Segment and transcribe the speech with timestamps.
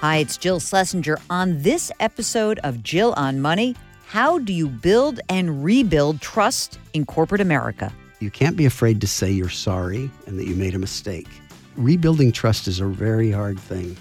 [0.00, 1.18] Hi, it's Jill Schlesinger.
[1.28, 7.04] On this episode of Jill on Money, how do you build and rebuild trust in
[7.04, 7.92] corporate America?
[8.18, 11.28] You can't be afraid to say you're sorry and that you made a mistake.
[11.76, 13.94] Rebuilding trust is a very hard thing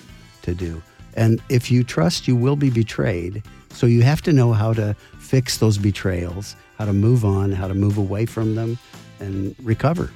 [0.43, 0.81] to do.
[1.17, 3.43] And if you trust, you will be betrayed.
[3.71, 7.67] So you have to know how to fix those betrayals, how to move on, how
[7.67, 8.79] to move away from them,
[9.19, 10.11] and recover.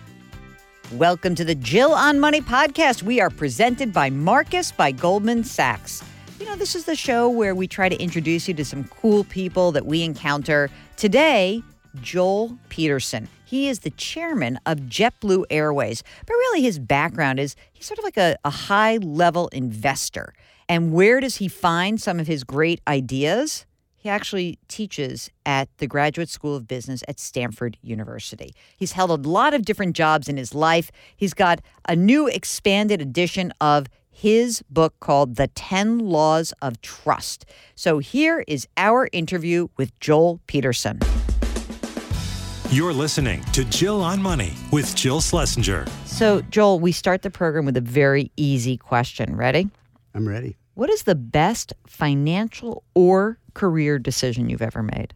[0.98, 3.02] Welcome to the Jill on Money podcast.
[3.02, 6.04] We are presented by Marcus by Goldman Sachs.
[6.40, 9.24] You know, this is the show where we try to introduce you to some cool
[9.24, 10.70] people that we encounter.
[10.96, 11.64] Today,
[12.00, 13.28] Joel Peterson.
[13.44, 16.04] He is the chairman of JetBlue Airways.
[16.28, 20.36] But really, his background is he's sort of like a, a high level investor.
[20.70, 23.66] And where does he find some of his great ideas?
[24.04, 28.54] He actually teaches at the Graduate School of Business at Stanford University.
[28.76, 30.92] He's held a lot of different jobs in his life.
[31.16, 37.46] He's got a new expanded edition of his book called The 10 Laws of Trust.
[37.76, 41.00] So here is our interview with Joel Peterson.
[42.72, 45.88] You're listening to Jill on Money with Jill Schlesinger.
[46.04, 49.38] So, Joel, we start the program with a very easy question.
[49.38, 49.70] Ready?
[50.14, 50.58] I'm ready.
[50.76, 55.14] What is the best financial or career decision you've ever made?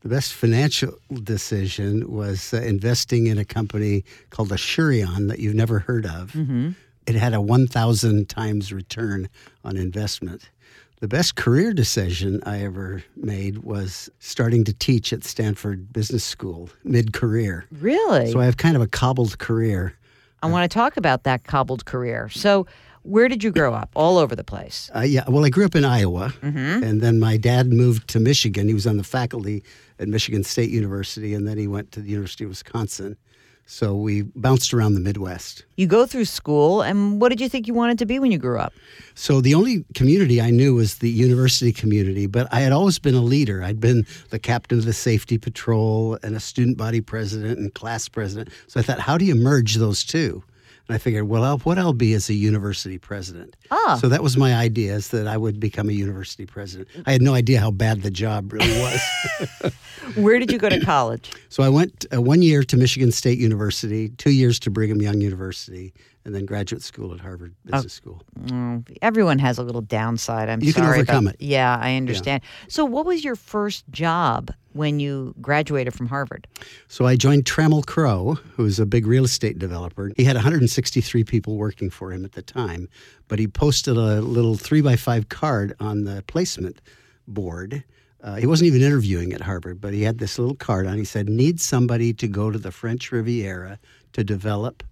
[0.00, 5.78] The best financial decision was uh, investing in a company called Asurion that you've never
[5.78, 6.32] heard of.
[6.32, 6.70] Mm-hmm.
[7.06, 9.28] It had a 1,000 times return
[9.64, 10.50] on investment.
[10.98, 16.70] The best career decision I ever made was starting to teach at Stanford Business School
[16.84, 17.66] mid career.
[17.70, 18.30] Really?
[18.32, 19.96] So I have kind of a cobbled career.
[20.42, 22.28] I want to talk about that cobbled career.
[22.28, 22.66] So,
[23.02, 23.90] where did you grow up?
[23.94, 24.90] All over the place.
[24.94, 26.82] Uh, yeah, well, I grew up in Iowa, mm-hmm.
[26.82, 28.68] and then my dad moved to Michigan.
[28.68, 29.62] He was on the faculty
[29.98, 33.16] at Michigan State University, and then he went to the University of Wisconsin.
[33.64, 35.64] So we bounced around the Midwest.
[35.76, 38.38] You go through school, and what did you think you wanted to be when you
[38.38, 38.72] grew up?
[39.14, 43.14] So the only community I knew was the university community, but I had always been
[43.14, 43.62] a leader.
[43.62, 48.08] I'd been the captain of the safety patrol and a student body president and class
[48.08, 48.50] president.
[48.66, 50.42] So I thought, how do you merge those two?
[50.88, 53.56] And I figured, well, I'll, what I'll be is a university president.
[53.70, 53.98] Ah.
[54.00, 56.88] So that was my idea, is that I would become a university president.
[57.06, 59.72] I had no idea how bad the job really was.
[60.16, 61.30] Where did you go to college?
[61.48, 65.20] so I went uh, one year to Michigan State University, two years to Brigham Young
[65.20, 65.94] University,
[66.24, 68.22] and then graduate school at Harvard Business School.
[68.44, 70.48] Mm, everyone has a little downside.
[70.48, 71.42] I'm You can overcome about- it.
[71.42, 72.42] Yeah, I understand.
[72.68, 76.46] So, what was your first job when you graduated from Harvard?
[76.88, 80.12] So I joined Trammell Crow, who was a big real estate developer.
[80.16, 82.88] He had 163 people working for him at the time,
[83.28, 86.80] but he posted a little three by five card on the placement
[87.26, 87.84] board.
[88.22, 90.96] Uh, he wasn't even interviewing at Harvard, but he had this little card on.
[90.96, 93.80] He said, "Need somebody to go to the French Riviera
[94.12, 94.84] to develop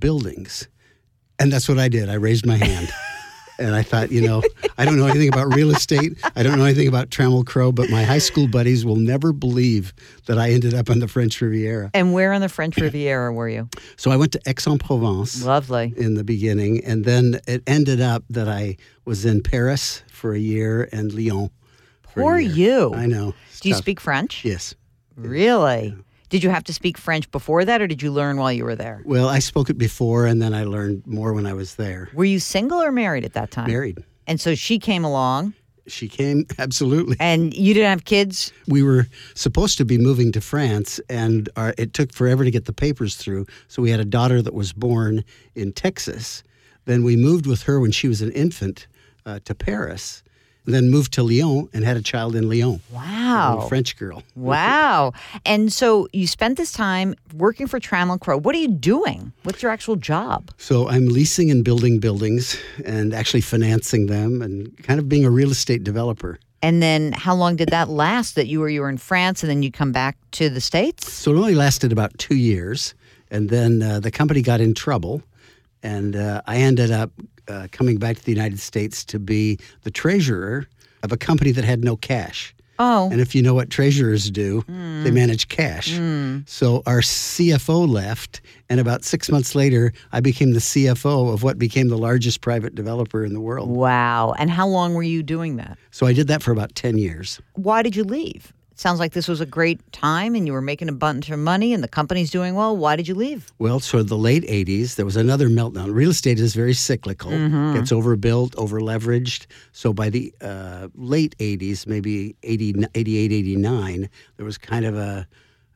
[0.00, 0.68] buildings,"
[1.38, 2.08] and that's what I did.
[2.08, 2.90] I raised my hand.
[3.58, 4.42] And I thought, you know,
[4.76, 6.22] I don't know anything about real estate.
[6.36, 9.94] I don't know anything about Trammell Crow, but my high school buddies will never believe
[10.26, 11.90] that I ended up on the French Riviera.
[11.94, 13.70] And where on the French Riviera were you?
[13.96, 15.94] So I went to Aix-en-Provence Lovely.
[15.96, 18.76] in the beginning, and then it ended up that I
[19.06, 21.48] was in Paris for a year and Lyon.
[22.02, 22.52] for a Poor year.
[22.90, 22.94] you.
[22.94, 23.32] I know.
[23.48, 24.44] It's Do you speak French?
[24.44, 24.74] Yes.
[25.16, 25.96] Really?
[26.28, 28.74] Did you have to speak French before that, or did you learn while you were
[28.74, 29.02] there?
[29.04, 32.08] Well, I spoke it before, and then I learned more when I was there.
[32.14, 33.68] Were you single or married at that time?
[33.68, 34.02] Married.
[34.26, 35.54] And so she came along,
[35.86, 37.16] She came absolutely.
[37.20, 38.52] and you didn't have kids.
[38.66, 42.64] we were supposed to be moving to France, and our, it took forever to get
[42.64, 43.46] the papers through.
[43.68, 45.22] So we had a daughter that was born
[45.54, 46.42] in Texas.
[46.86, 48.88] Then we moved with her when she was an infant
[49.26, 50.24] uh, to Paris,
[50.74, 52.80] then moved to Lyon and had a child in Lyon.
[52.92, 53.66] Wow.
[53.68, 54.22] French girl.
[54.34, 55.12] Wow.
[55.44, 58.38] And so you spent this time working for Trammell Crow.
[58.38, 59.32] What are you doing?
[59.44, 60.50] What's your actual job?
[60.58, 65.30] So I'm leasing and building buildings and actually financing them and kind of being a
[65.30, 66.38] real estate developer.
[66.62, 69.50] And then how long did that last that you were you were in France and
[69.50, 71.12] then you come back to the States?
[71.12, 72.94] So it only lasted about two years,
[73.30, 75.22] and then uh, the company got in trouble,
[75.82, 77.10] and uh, I ended up
[77.48, 80.66] uh, coming back to the United States to be the treasurer
[81.02, 82.54] of a company that had no cash.
[82.78, 83.08] Oh.
[83.10, 85.92] And if you know what treasurers do, they manage cash.
[86.46, 91.58] So our CFO left, and about six months later, I became the CFO of what
[91.58, 93.70] became the largest private developer in the world.
[93.70, 94.34] Wow.
[94.38, 95.78] And how long were you doing that?
[95.90, 97.40] So I did that for about 10 years.
[97.54, 98.52] Why did you leave?
[98.78, 101.72] Sounds like this was a great time and you were making a bunch of money
[101.72, 102.76] and the company's doing well.
[102.76, 103.50] Why did you leave?
[103.58, 105.94] Well, so the late 80s, there was another meltdown.
[105.94, 107.30] Real estate is very cyclical,
[107.72, 109.46] gets overbuilt, over leveraged.
[109.72, 115.26] So by the uh, late 80s, maybe 80, 88, 89, there was kind of a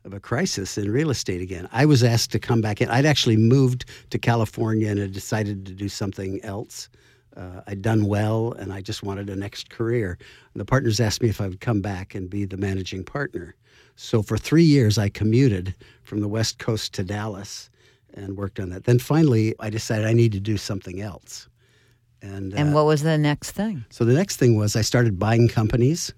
[0.03, 1.69] of a crisis in real estate again.
[1.71, 2.89] I was asked to come back in.
[2.89, 6.89] I'd actually moved to California and had decided to do something else
[7.35, 10.17] Uh, I'd done well, and I just wanted a next career.
[10.53, 13.55] And the partners asked me if I would come back and be the managing partner.
[13.95, 17.69] So for three years, I commuted from the West Coast to Dallas
[18.13, 18.83] and worked on that.
[18.83, 21.47] Then finally, I decided I need to do something else.
[22.21, 23.85] And, And uh, what was the next thing?
[23.89, 26.13] so the next thing was I started buying companies.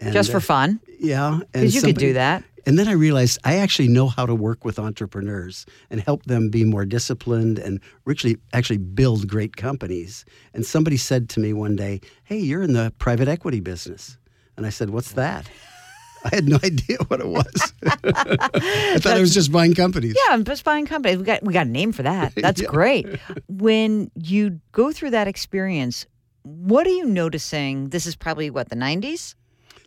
[0.00, 0.80] And, Just for uh, fun?
[0.98, 1.40] yeah.
[1.52, 2.42] Because you could do that.
[2.66, 6.48] And then I realized I actually know how to work with entrepreneurs and help them
[6.48, 10.24] be more disciplined and actually actually build great companies.
[10.54, 14.16] And somebody said to me one day, "Hey, you're in the private equity business."
[14.56, 15.48] And I said, "What's that?"
[16.24, 17.72] I had no idea what it was.
[17.84, 20.14] I thought it was just buying companies.
[20.16, 21.18] Yeah, I'm just buying companies.
[21.18, 22.32] We got we got a name for that.
[22.36, 22.68] That's Yeah.
[22.68, 23.06] great.
[23.48, 26.06] When you go through that experience,
[26.44, 27.88] what are you noticing?
[27.88, 29.34] This is probably what the 90s.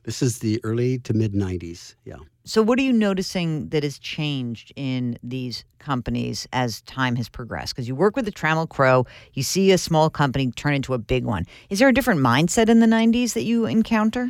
[0.04, 1.96] This is the early to mid 90s.
[2.04, 2.18] Yeah.
[2.48, 7.74] So, what are you noticing that has changed in these companies as time has progressed?
[7.74, 11.00] Because you work with the Trammell Crow, you see a small company turn into a
[11.00, 11.46] big one.
[11.72, 14.30] Is there a different mindset in the 90s that you encounter?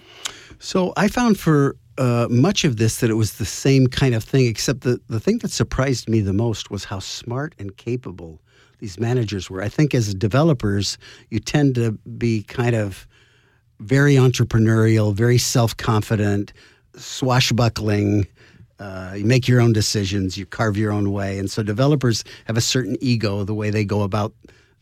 [0.60, 4.24] So I found for uh, much of this that it was the same kind of
[4.24, 8.42] thing, except the, the thing that surprised me the most was how smart and capable
[8.80, 9.62] these managers were.
[9.62, 10.98] I think as developers,
[11.30, 13.08] you tend to be kind of
[13.82, 16.54] very entrepreneurial, very self confident,
[16.98, 18.28] swashbuckling.
[18.80, 21.40] Uh, you make your own decisions, you carve your own way.
[21.40, 24.34] And so developers have a certain ego the way they go about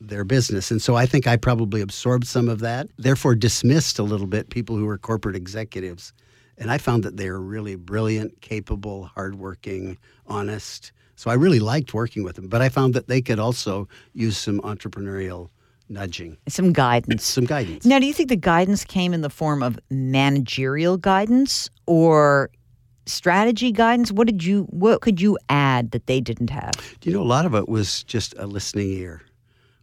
[0.01, 0.71] their business.
[0.71, 4.49] And so I think I probably absorbed some of that, therefore dismissed a little bit
[4.49, 6.11] people who were corporate executives.
[6.57, 10.91] And I found that they were really brilliant, capable, hardworking, honest.
[11.15, 12.47] So I really liked working with them.
[12.47, 15.49] But I found that they could also use some entrepreneurial
[15.89, 17.25] nudging, Some guidance.
[17.25, 17.85] some guidance.
[17.85, 22.49] Now, do you think the guidance came in the form of managerial guidance or
[23.05, 24.11] strategy guidance?
[24.11, 26.73] What did you what could you add that they didn't have?
[26.99, 29.21] Do you know a lot of it was just a listening ear,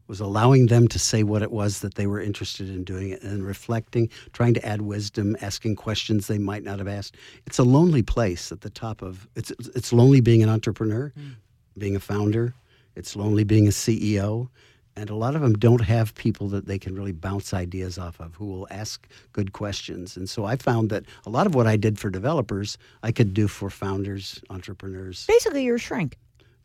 [0.07, 3.23] was allowing them to say what it was that they were interested in doing it
[3.23, 7.17] and reflecting, trying to add wisdom, asking questions they might not have asked.
[7.47, 11.31] It's a lonely place at the top of it's it's lonely being an entrepreneur, hmm.
[11.79, 12.55] being a founder.
[12.97, 14.49] It's lonely being a CEO.
[14.97, 18.21] And a lot of them don't have people that they can really bounce ideas off
[18.21, 20.17] of who will ask good questions.
[20.17, 23.33] And so I found that a lot of what I did for developers, I could
[23.33, 25.27] do for founders, entrepreneurs.
[25.27, 26.19] Basically, you're a shrink.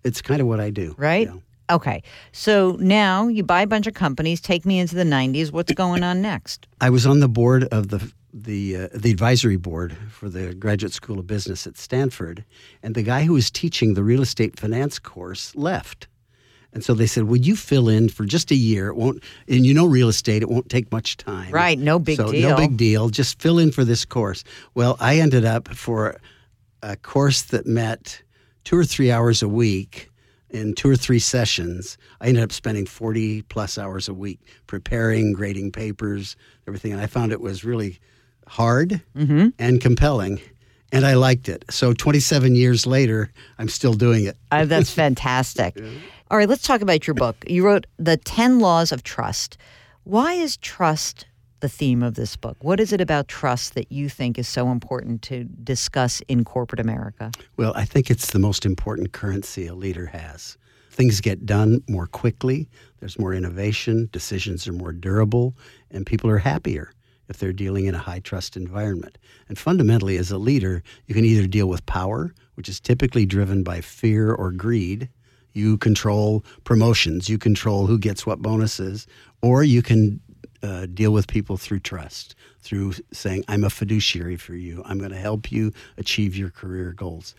[0.03, 0.95] It's kind of what I do.
[0.97, 1.27] right?
[1.27, 1.39] Yeah.
[1.75, 2.03] Okay.
[2.31, 5.51] So now you buy a bunch of companies, take me into the 90s.
[5.51, 6.67] What's going on next?
[6.79, 10.91] I was on the board of the the uh, the advisory board for the Graduate
[10.91, 12.43] School of Business at Stanford,
[12.83, 16.07] and the guy who was teaching the real estate finance course left.
[16.75, 18.89] And so they said, "Would you fill in for just a year?
[18.89, 20.43] It won't, and you know real estate.
[20.43, 21.49] It won't take much time.
[21.51, 22.49] Right, no big so deal.
[22.49, 23.09] No big deal.
[23.09, 24.43] Just fill in for this course."
[24.75, 26.17] Well, I ended up for
[26.83, 28.21] a course that met
[28.65, 30.11] two or three hours a week
[30.51, 31.97] in two or three sessions.
[32.21, 36.35] I ended up spending 40 plus hours a week preparing, grading papers,
[36.67, 36.91] everything.
[36.91, 37.99] And I found it was really
[38.47, 39.47] hard Mm-hmm.
[39.59, 40.39] and compelling.
[40.91, 41.65] And I liked it.
[41.69, 44.37] So 27 years later, I'm still doing it.
[44.51, 45.75] Uh, that's fantastic.
[46.31, 47.35] All right, let's talk about your book.
[47.47, 49.59] You wrote The 10 Laws of Trust.
[50.05, 51.27] Why is trust
[51.59, 52.57] the theme of this book?
[52.61, 56.79] What is it about trust that you think is so important to discuss in corporate
[56.79, 57.29] America?
[57.57, 60.57] Well, I think it's the most important currency a leader has.
[60.89, 62.67] Things get done more quickly,
[62.99, 65.55] there's more innovation, decisions are more durable,
[65.91, 66.91] and people are happier
[67.29, 69.19] if they're dealing in a high trust environment.
[69.47, 73.61] And fundamentally, as a leader, you can either deal with power, which is typically driven
[73.61, 75.09] by fear or greed.
[75.55, 79.07] You control promotions, you control who gets what bonuses,
[79.41, 80.19] or you can
[80.61, 84.83] uh, deal with people through trust, through saying, I'm a fiduciary for you.
[84.85, 87.35] I'm going to help you achieve your career goals.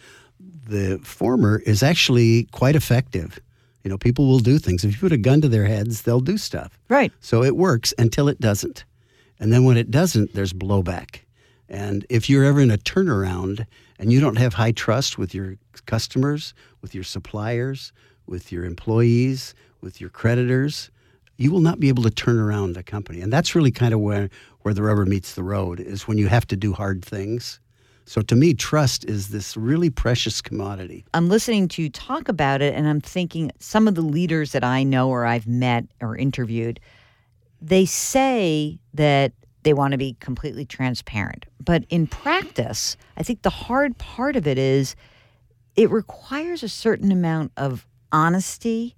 [0.68, 3.38] The former is actually quite effective.
[3.84, 4.84] You know, people will do things.
[4.84, 6.78] If you put a gun to their heads, they'll do stuff.
[6.88, 7.12] Right.
[7.20, 8.84] So it works until it doesn't.
[9.38, 11.20] And then when it doesn't, there's blowback.
[11.68, 13.66] And if you're ever in a turnaround
[13.98, 17.92] and you don't have high trust with your customers, with your suppliers,
[18.26, 20.90] with your employees, with your creditors,
[21.36, 23.20] you will not be able to turn around a company.
[23.20, 26.28] And that's really kind of where, where the rubber meets the road, is when you
[26.28, 27.60] have to do hard things.
[28.06, 31.04] So to me, trust is this really precious commodity.
[31.12, 34.62] I'm listening to you talk about it and I'm thinking some of the leaders that
[34.62, 36.78] I know or I've met or interviewed,
[37.60, 39.32] they say that
[39.66, 41.44] they want to be completely transparent.
[41.58, 44.94] But in practice, I think the hard part of it is
[45.74, 48.94] it requires a certain amount of honesty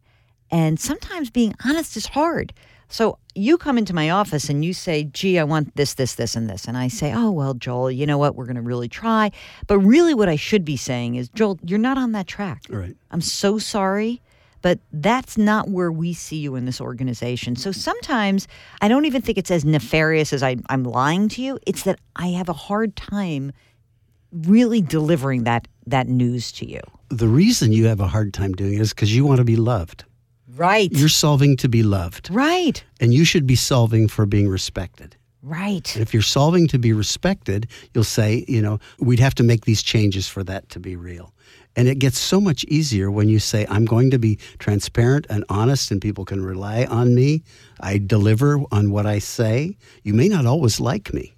[0.50, 2.52] and sometimes being honest is hard.
[2.90, 6.36] So you come into my office and you say, gee, I want this, this, this,
[6.36, 6.66] and this.
[6.66, 8.34] And I say, oh, well, Joel, you know what?
[8.34, 9.30] We're going to really try.
[9.68, 12.64] But really, what I should be saying is, Joel, you're not on that track.
[12.68, 12.94] Right.
[13.10, 14.20] I'm so sorry,
[14.62, 17.56] But that's not where we see you in this organization.
[17.56, 17.78] So mm-hmm.
[17.78, 18.48] sometimes
[18.80, 21.58] I don't even think it's as nefarious as I, I'm lying to you.
[21.66, 23.52] It's that I have a hard time
[24.32, 26.80] really delivering that that news to you.
[27.08, 29.56] The reason you have a hard time doing it is because you want to be
[29.56, 30.04] loved.
[30.54, 30.90] Right.
[30.92, 32.82] You're solving to be loved, right.
[33.00, 35.16] and you should be solving for being respected.
[35.42, 35.94] Right.
[35.94, 39.66] And if you're solving to be respected, you'll say, you know, we'd have to make
[39.66, 41.32] these changes for that to be real.
[41.78, 45.44] And it gets so much easier when you say, I'm going to be transparent and
[45.48, 47.44] honest, and people can rely on me.
[47.78, 49.76] I deliver on what I say.
[50.02, 51.36] You may not always like me,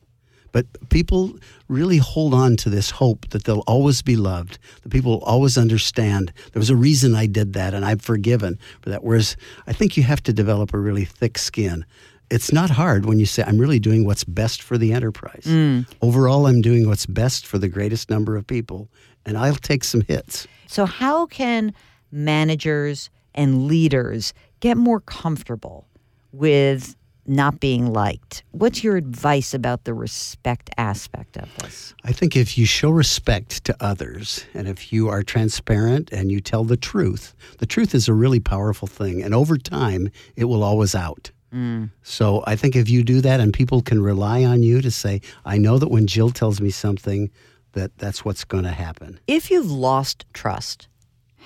[0.51, 5.13] but people really hold on to this hope that they'll always be loved, that people
[5.13, 6.33] will always understand.
[6.55, 9.05] There was a reason I did that, and I'm forgiven for that.
[9.05, 11.85] Whereas I think you have to develop a really thick skin
[12.31, 15.45] it's not hard when you say, I'm really doing what's best for the enterprise.
[15.47, 15.87] Mm.
[16.01, 18.89] Overall, I'm doing what's best for the greatest number of people,
[19.27, 20.47] and I'll take some hits.
[20.67, 21.75] So, how can
[22.13, 25.87] managers and leaders get more comfortable
[26.33, 26.97] with
[27.27, 28.45] not being liked?
[28.53, 31.95] What's your advice about the respect aspect of this?
[32.05, 36.41] I think if you show respect to others and if you are transparent and you
[36.41, 39.23] tell the truth, the truth is a really powerful thing.
[39.23, 41.31] And over time, it will always out.
[41.55, 41.91] Mm.
[42.03, 45.21] So I think if you do that and people can rely on you to say,
[45.45, 47.31] I know that when Jill tells me something,
[47.73, 49.19] that that's what's going to happen.
[49.27, 50.89] If you've lost trust,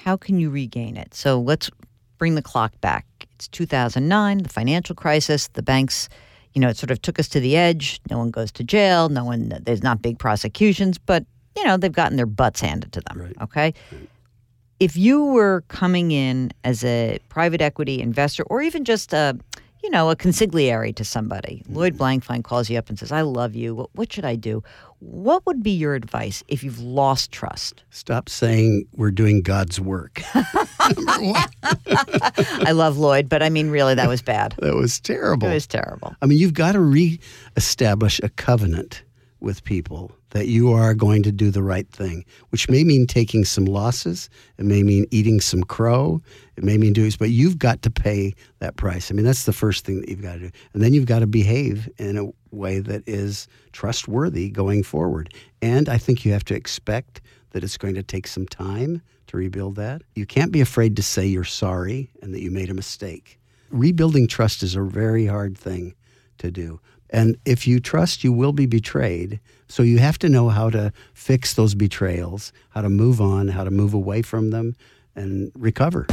[0.05, 1.15] how can you regain it?
[1.15, 1.71] So, let's
[2.19, 3.07] bring the clock back.
[3.35, 6.09] It's 2009, the financial crisis, the banks.
[6.55, 8.01] You know, it sort of took us to the edge.
[8.11, 9.09] No one goes to jail.
[9.09, 11.25] No one, there's not big prosecutions, but,
[11.57, 13.21] you know, they've gotten their butts handed to them.
[13.21, 13.37] Right.
[13.43, 13.75] Okay.
[14.79, 19.37] If you were coming in as a private equity investor or even just a,
[19.85, 21.76] you know, a consigliere to somebody, mm-hmm.
[21.76, 23.75] Lloyd Blankfein calls you up and says, I love you.
[23.75, 24.62] What, what should I do?
[25.00, 27.85] What would be your advice if you've lost trust?
[27.91, 30.23] Stop saying we're doing God's work.
[30.35, 31.45] I
[32.73, 34.55] love Lloyd, but I mean, really, that was bad.
[34.64, 35.49] That was terrible.
[35.49, 36.17] It was terrible.
[36.23, 39.03] I mean, you've got to reestablish a covenant
[39.41, 43.45] with people that you are going to do the right thing, which may mean taking
[43.45, 44.29] some losses.
[44.59, 46.21] It may mean eating some crow.
[46.57, 49.11] It may mean doing, but you've got to pay that price.
[49.11, 50.50] I mean, that's the first thing that you've got to do.
[50.73, 55.33] And then you've got to behave in a way that is trustworthy going forward.
[55.62, 57.21] And I think you have to expect
[57.53, 60.03] that it's going to take some time to rebuild that.
[60.17, 63.38] You can't be afraid to say you're sorry and that you made a mistake.
[63.71, 65.95] Rebuilding trust is a very hard thing
[66.38, 66.81] to do.
[67.11, 69.41] And if you trust, you will be betrayed.
[69.69, 73.65] So you have to know how to fix those betrayals, how to move on, how
[73.65, 74.75] to move away from them,
[75.15, 76.07] and recover.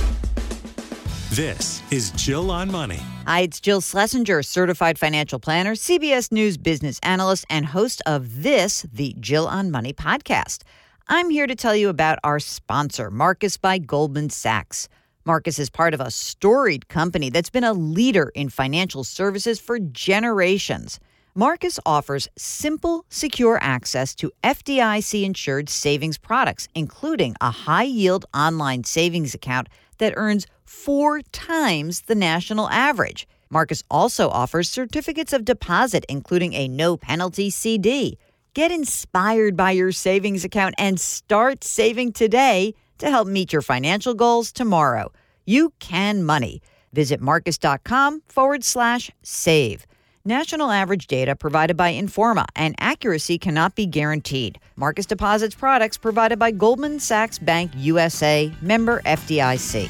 [1.31, 2.99] This is Jill on Money.
[3.25, 8.85] Hi, it's Jill Schlesinger, certified financial planner, CBS News business analyst, and host of this,
[8.91, 10.63] the Jill on Money podcast.
[11.07, 14.89] I'm here to tell you about our sponsor, Marcus by Goldman Sachs.
[15.23, 19.77] Marcus is part of a storied company that's been a leader in financial services for
[19.77, 20.99] generations.
[21.35, 28.83] Marcus offers simple, secure access to FDIC insured savings products, including a high yield online
[28.83, 33.27] savings account that earns four times the national average.
[33.51, 38.17] Marcus also offers certificates of deposit, including a no penalty CD.
[38.55, 44.13] Get inspired by your savings account and start saving today to help meet your financial
[44.13, 45.11] goals tomorrow.
[45.45, 46.61] You can money.
[46.93, 49.85] Visit marcus.com forward slash save.
[50.23, 54.59] National average data provided by Informa and accuracy cannot be guaranteed.
[54.75, 59.89] Marcus deposits products provided by Goldman Sachs Bank USA, member FDIC.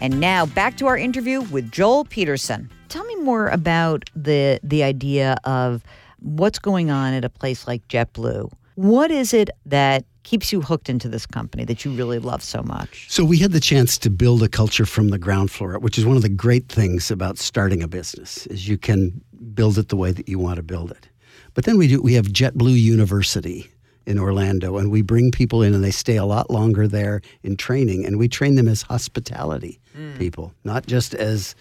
[0.00, 2.70] And now back to our interview with Joel Peterson.
[2.88, 5.82] Tell me more about the the idea of
[6.20, 8.52] what's going on at a place like JetBlue.
[8.76, 12.62] What is it that keeps you hooked into this company that you really love so
[12.62, 13.06] much?
[13.08, 16.04] So we had the chance to build a culture from the ground floor, which is
[16.04, 19.20] one of the great things about starting a business is you can
[19.54, 21.08] build it the way that you want to build it.
[21.54, 23.70] But then we do we have JetBlue University
[24.06, 27.56] in Orlando and we bring people in and they stay a lot longer there in
[27.56, 30.16] training and we train them as hospitality hmm.
[30.18, 31.54] people, not just as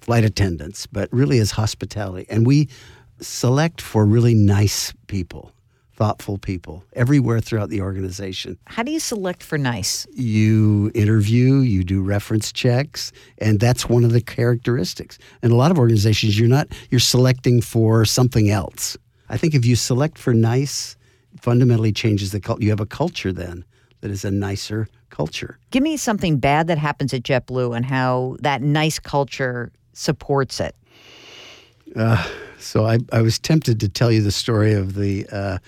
[0.00, 2.26] flight attendants, but really as hospitality.
[2.30, 2.68] And we
[3.20, 5.52] select for really nice people,
[5.98, 10.06] thoughtful people everywhere throughout the organization How do you select for nice?
[10.12, 15.18] you interview, you do reference checks, and that's one of the characteristics.
[15.42, 18.96] In a lot of organizations, you're not you're selecting for something else.
[19.28, 20.96] I think if you select for nice,
[21.34, 22.62] it fundamentally changes the culture.
[22.62, 23.64] You have a culture then
[24.00, 25.58] that is a nicer culture.
[25.72, 30.76] Give me something bad that happens at JetBlue and how that nice culture supports it.
[32.58, 35.58] So I, I was tempted to tell you the story of the uh,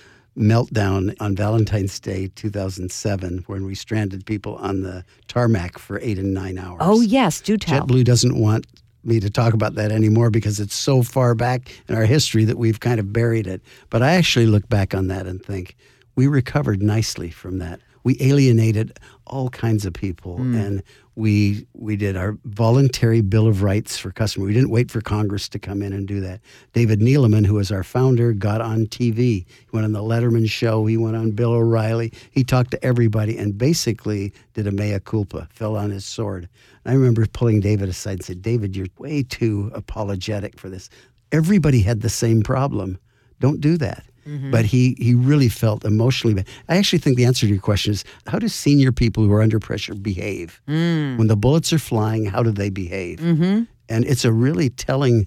[0.40, 6.34] meltdown on Valentine's Day 2007 when we stranded people on the tarmac for eight and
[6.34, 6.78] nine hours.
[6.80, 7.86] Oh, yes, do tell.
[7.86, 8.66] JetBlue doesn't want
[9.04, 12.58] me to talk about that anymore because it's so far back in our history that
[12.58, 13.62] we've kind of buried it.
[13.88, 15.76] But I actually look back on that and think
[16.16, 17.80] we recovered nicely from that.
[18.02, 20.54] We alienated all kinds of people hmm.
[20.54, 20.82] and
[21.20, 24.48] we we did our voluntary bill of rights for customers.
[24.48, 26.40] We didn't wait for Congress to come in and do that.
[26.72, 29.16] David Neeleman, who was our founder, got on TV.
[29.16, 30.86] He went on the Letterman show.
[30.86, 32.12] He went on Bill O'Reilly.
[32.30, 36.48] He talked to everybody and basically did a mea culpa, fell on his sword.
[36.86, 40.88] I remember pulling David aside and said, David, you're way too apologetic for this.
[41.32, 42.98] Everybody had the same problem.
[43.38, 44.04] Don't do that.
[44.26, 44.50] Mm-hmm.
[44.50, 46.46] But he, he really felt emotionally bad.
[46.68, 49.42] I actually think the answer to your question is how do senior people who are
[49.42, 50.60] under pressure behave?
[50.68, 51.18] Mm.
[51.18, 53.18] When the bullets are flying, how do they behave?
[53.18, 53.62] Mm-hmm.
[53.88, 55.26] And it's a really telling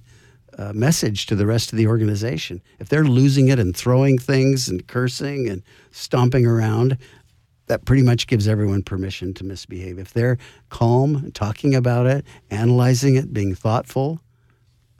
[0.57, 2.62] uh, message to the rest of the organization.
[2.79, 6.97] If they're losing it and throwing things and cursing and stomping around,
[7.67, 9.97] that pretty much gives everyone permission to misbehave.
[9.97, 10.38] If they're
[10.69, 14.19] calm, talking about it, analyzing it, being thoughtful,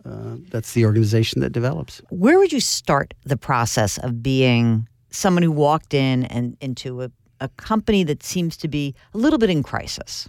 [0.06, 2.02] uh, that's the organization that develops.
[2.10, 7.12] Where would you start the process of being someone who walked in and into a,
[7.40, 10.28] a company that seems to be a little bit in crisis?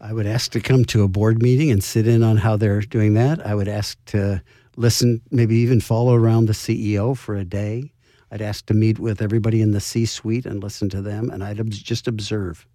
[0.00, 2.82] I would ask to come to a board meeting and sit in on how they're
[2.82, 3.44] doing that.
[3.44, 4.42] I would ask to
[4.76, 7.92] listen, maybe even follow around the CEO for a day.
[8.30, 11.42] I'd ask to meet with everybody in the C suite and listen to them, and
[11.42, 12.66] I'd ob- just observe.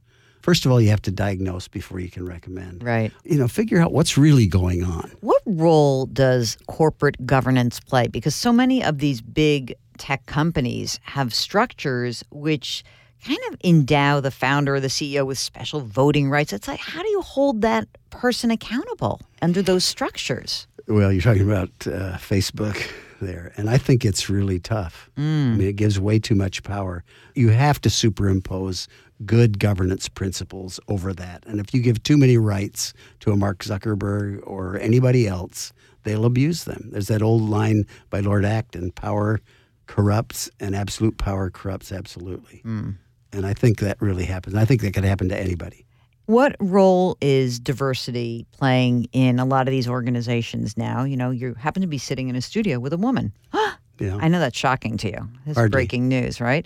[0.42, 2.84] First of all, you have to diagnose before you can recommend.
[2.84, 3.12] Right.
[3.24, 5.12] You know, figure out what's really going on.
[5.22, 8.08] What role does corporate governance play?
[8.08, 12.84] Because so many of these big tech companies have structures which
[13.24, 16.54] kind of endow the founder or the CEO with special voting rights.
[16.54, 20.68] It's like, how do you hold that person accountable under those structures?
[20.88, 25.10] Well, you're talking about uh, Facebook there, and I think it's really tough.
[25.16, 25.58] I mm.
[25.58, 27.04] mean, it gives way too much power.
[27.36, 28.88] You have to superimpose
[29.25, 31.46] good governance principles over that.
[31.46, 35.72] And if you give too many rights to a Mark Zuckerberg or anybody else,
[36.04, 36.90] they'll abuse them.
[36.92, 39.40] There's that old line by Lord Acton power
[39.92, 42.62] corrupts, and absolute power corrupts absolutely.
[42.66, 42.96] Mm.
[43.34, 44.55] And I think that really happens.
[44.55, 45.86] I think that could happen to anybody.
[46.31, 51.03] What role is diversity playing in a lot of these organizations now?
[51.03, 53.33] You know, you happen to be sitting in a studio with a woman.
[54.00, 55.29] Know, I know that's shocking to you.
[55.46, 55.70] It's Hardly.
[55.70, 56.65] breaking news, right?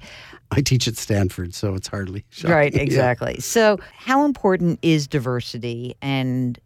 [0.52, 2.56] I teach at Stanford, so it's hardly shocking.
[2.56, 2.82] Right, Yeah.
[2.82, 3.42] exactly.
[3.42, 6.58] So, how important is diversity and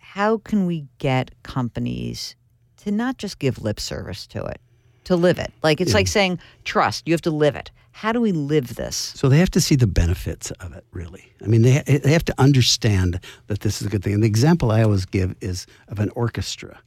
[0.00, 2.34] how can we get companies
[2.78, 4.60] to not just give lip service to it,
[5.04, 5.52] to live it?
[5.62, 7.70] Like it's like saying trust, you have to live it.
[7.98, 8.94] How do we live this?
[8.94, 11.32] So they have to see the benefits of it, really.
[11.42, 14.14] I mean, they, they have to understand that this is a good thing.
[14.14, 16.78] And the example I always give is of an orchestra,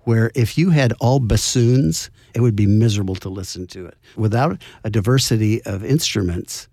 [0.00, 3.96] where if you had all bassoons, it would be miserable to listen to it.
[4.16, 6.66] Without a diversity of instruments,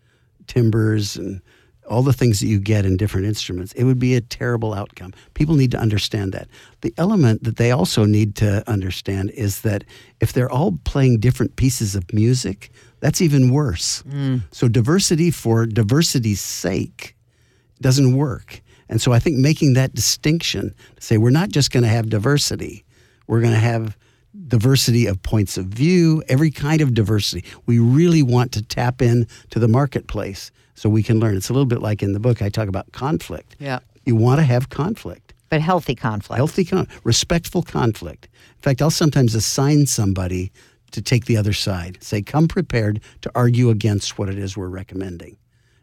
[0.47, 1.39] timbers, and
[1.87, 5.13] all the things that you get in different instruments, it would be a terrible outcome.
[5.35, 6.47] People need to understand that.
[6.81, 9.83] The element that they also need to understand is that
[10.19, 12.71] if they're all playing different pieces of music,
[13.03, 14.01] that's even worse.
[14.03, 14.43] Mm.
[14.51, 17.17] So, diversity for diversity's sake
[17.81, 18.61] doesn't work.
[18.87, 22.09] And so, I think making that distinction to say we're not just going to have
[22.09, 22.85] diversity,
[23.27, 23.97] we're going to have
[24.47, 27.43] diversity of points of view, every kind of diversity.
[27.65, 31.35] We really want to tap in to the marketplace so we can learn.
[31.35, 33.57] It's a little bit like in the book I talk about conflict.
[33.59, 33.79] Yeah.
[34.05, 35.33] You want to have conflict.
[35.49, 36.37] But healthy conflict.
[36.37, 38.29] Healthy, con- respectful conflict.
[38.55, 40.53] In fact, I'll sometimes assign somebody
[40.93, 41.97] to take the other side.
[42.01, 45.37] Say, come prepared to argue against what it is we're recommending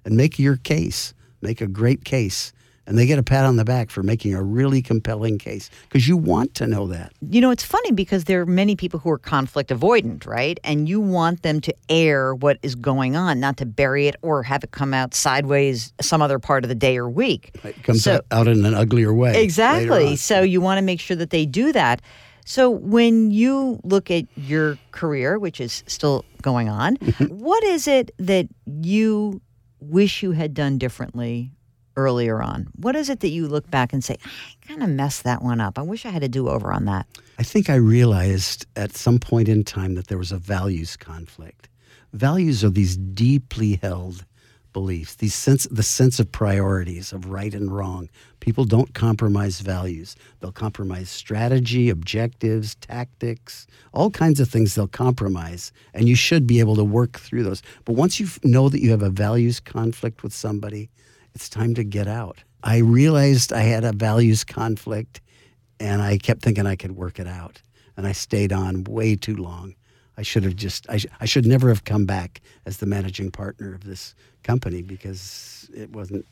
[0.04, 2.52] and make your case, make a great case.
[2.86, 6.08] And they get a pat on the back for making a really compelling case because
[6.08, 7.12] you want to know that.
[7.28, 10.58] You know, it's funny because there are many people who are conflict avoidant, right?
[10.64, 14.42] And you want them to air what is going on, not to bury it or
[14.42, 17.52] have it come out sideways some other part of the day or week.
[17.62, 19.40] It comes So- out, out in an uglier way.
[19.40, 20.16] Exactly.
[20.16, 22.00] So you want to make sure that they do that.
[22.44, 26.96] So when you look at your career, which is still going on,
[27.28, 29.40] what is it that you
[29.80, 31.52] wish you had done differently
[31.96, 32.68] earlier on?
[32.76, 35.60] What is it that you look back and say, I kind of messed that one
[35.60, 35.78] up.
[35.78, 37.06] I wish I had a do over on that.
[37.38, 41.68] I think I realized at some point in time that there was a values conflict.
[42.12, 44.24] Values are these deeply held
[44.72, 48.08] beliefs, these sense the sense of priorities of right and wrong.
[48.40, 50.16] People don't compromise values.
[50.40, 56.60] They'll compromise strategy, objectives, tactics, all kinds of things they'll compromise, and you should be
[56.60, 57.62] able to work through those.
[57.84, 60.90] But once you know that you have a values conflict with somebody,
[61.34, 62.42] it's time to get out.
[62.62, 65.20] I realized I had a values conflict
[65.78, 67.62] and I kept thinking I could work it out.
[67.96, 69.74] And I stayed on way too long.
[70.20, 73.30] I should have just I, sh- I should never have come back as the managing
[73.30, 76.26] partner of this company because it wasn't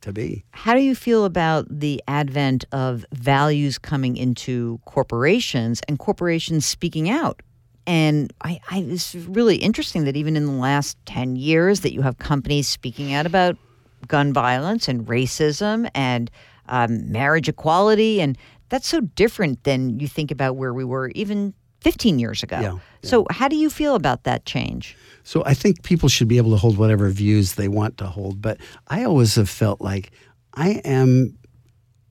[0.00, 0.46] to be.
[0.52, 7.10] How do you feel about the advent of values coming into corporations and corporations speaking
[7.10, 7.42] out?
[7.86, 12.00] And I, I it's really interesting that even in the last 10 years that you
[12.00, 13.58] have companies speaking out about
[14.06, 16.30] gun violence and racism and
[16.70, 18.22] um, marriage equality.
[18.22, 18.38] And
[18.70, 22.58] that's so different than you think about where we were even 15 years ago.
[22.60, 22.78] Yeah, yeah.
[23.02, 24.96] So, how do you feel about that change?
[25.28, 28.40] So I think people should be able to hold whatever views they want to hold.
[28.40, 28.56] But
[28.88, 30.10] I always have felt like
[30.54, 31.36] I am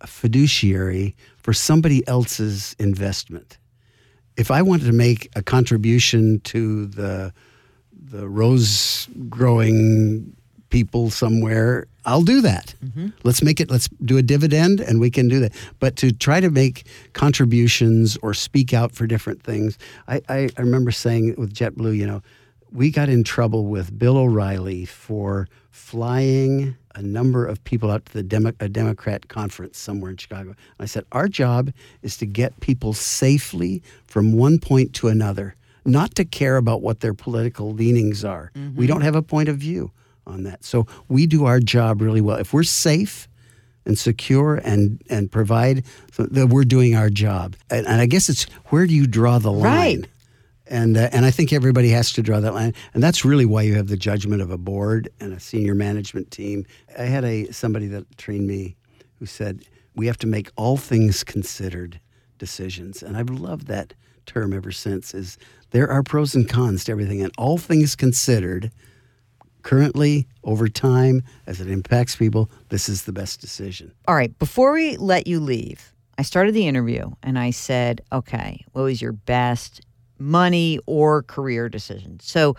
[0.01, 3.57] a fiduciary for somebody else's investment.
[4.37, 7.33] If I wanted to make a contribution to the
[7.91, 10.35] the rose growing
[10.69, 12.73] people somewhere, I'll do that.
[12.83, 13.09] Mm-hmm.
[13.23, 15.53] Let's make it, let's do a dividend and we can do that.
[15.79, 20.61] But to try to make contributions or speak out for different things, I, I, I
[20.61, 22.23] remember saying with JetBlue, you know,
[22.71, 28.13] we got in trouble with Bill O'Reilly for flying a number of people out to
[28.13, 30.49] the Demo- a Democrat conference somewhere in Chicago.
[30.51, 35.55] And I said, Our job is to get people safely from one point to another,
[35.85, 38.51] not to care about what their political leanings are.
[38.55, 38.85] We mm-hmm.
[38.85, 39.91] don't have a point of view
[40.27, 40.63] on that.
[40.63, 42.37] So we do our job really well.
[42.37, 43.27] If we're safe,
[43.87, 45.85] and secure and and provide
[46.17, 47.55] that we're doing our job.
[47.71, 50.01] And, and I guess it's where do you draw the line?
[50.01, 50.09] Right.
[50.69, 53.61] And uh, and I think everybody has to draw that line, and that's really why
[53.61, 56.65] you have the judgment of a board and a senior management team.
[56.99, 58.75] I had a somebody that trained me
[59.19, 59.63] who said
[59.95, 62.01] we have to make all things considered
[62.37, 63.93] decisions, and I've loved that
[64.25, 65.13] term ever since.
[65.13, 65.37] Is
[65.71, 68.69] there are pros and cons to everything, and all things considered,
[69.67, 73.91] currently over time as it impacts people, this is the best decision.
[74.07, 78.63] All right, before we let you leave, I started the interview and I said, okay,
[78.71, 79.81] what was your best
[80.19, 82.17] money or career decision?
[82.21, 82.55] So,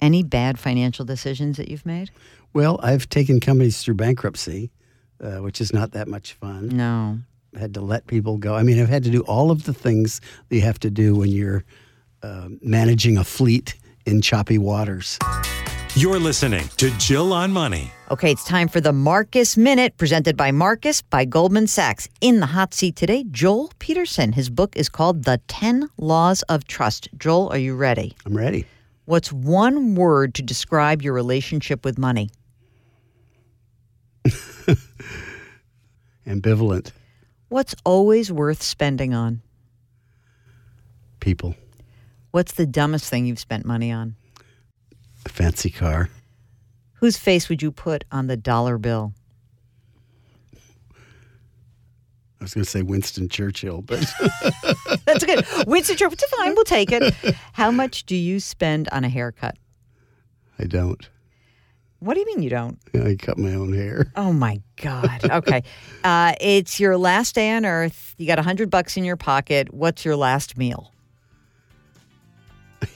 [0.00, 2.10] any bad financial decisions that you've made?
[2.52, 4.72] Well, I've taken companies through bankruptcy,
[5.22, 6.68] uh, which is not that much fun.
[6.68, 7.18] No.
[7.54, 8.56] I had to let people go.
[8.56, 11.14] I mean, I've had to do all of the things that you have to do
[11.14, 11.64] when you're
[12.24, 15.18] uh, managing a fleet in choppy waters.
[15.98, 17.90] You're listening to Jill on Money.
[18.12, 22.08] Okay, it's time for the Marcus Minute, presented by Marcus by Goldman Sachs.
[22.20, 24.30] In the hot seat today, Joel Peterson.
[24.30, 27.08] His book is called The 10 Laws of Trust.
[27.18, 28.14] Joel, are you ready?
[28.24, 28.64] I'm ready.
[29.06, 32.30] What's one word to describe your relationship with money?
[36.28, 36.92] Ambivalent
[37.48, 39.42] What's always worth spending on?
[41.18, 41.56] people,
[42.30, 44.14] What's the dumbest thing you've spent money on?
[45.38, 46.10] Fancy car.
[46.94, 49.12] Whose face would you put on the dollar bill?
[52.40, 54.00] I was going to say Winston Churchill, but
[55.06, 55.44] That's good.
[55.66, 57.14] Winston Churchill, fine, we'll take it.
[57.52, 59.56] How much do you spend on a haircut?
[60.58, 61.08] I don't.
[62.00, 62.78] What do you mean you don't?
[62.94, 64.06] I cut my own hair.
[64.16, 65.24] Oh my God.
[65.24, 65.62] Okay.
[66.02, 68.14] uh, it's your last day on earth.
[68.18, 69.72] You got a hundred bucks in your pocket.
[69.72, 70.92] What's your last meal?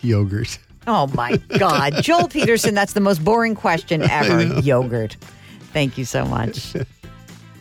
[0.00, 0.58] Yogurt.
[0.86, 2.02] Oh my God.
[2.02, 4.42] Joel Peterson, that's the most boring question ever.
[4.60, 5.16] Yogurt.
[5.72, 6.74] Thank you so much.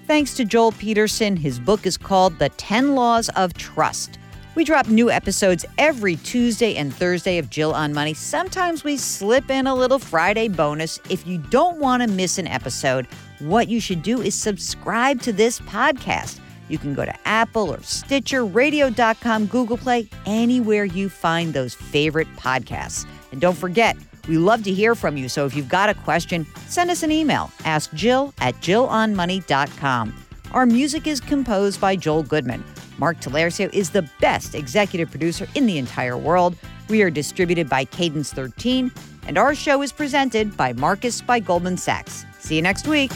[0.08, 1.38] Thanks to Joel Peterson.
[1.38, 4.18] His book is called The 10 Laws of Trust.
[4.56, 8.14] We drop new episodes every Tuesday and Thursday of Jill on Money.
[8.14, 11.00] Sometimes we slip in a little Friday bonus.
[11.10, 13.08] If you don't want to miss an episode,
[13.40, 16.40] what you should do is subscribe to this podcast.
[16.68, 22.28] You can go to Apple or Stitcher, radio.com, Google Play, anywhere you find those favorite
[22.36, 23.06] podcasts.
[23.32, 25.30] And don't forget, we love to hear from you.
[25.30, 27.52] So if you've got a question, send us an email.
[27.66, 30.16] Ask Jill at jillonmoney.com.
[30.52, 32.64] Our music is composed by Joel Goodman.
[32.98, 36.56] Mark Talercio is the best executive producer in the entire world.
[36.90, 38.92] We are distributed by Cadence 13,
[39.28, 42.26] and our show is presented by Marcus by Goldman Sachs.
[42.40, 43.12] See you next week.